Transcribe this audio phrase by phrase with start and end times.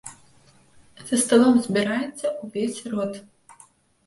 [1.09, 3.13] За сталом збіраецца ўвесь род.